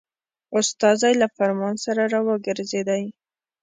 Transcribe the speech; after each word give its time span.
استازی 0.59 1.13
له 1.21 1.27
فرمان 1.37 1.75
سره 1.85 2.03
را 2.13 2.19
وګرځېدی. 2.27 3.03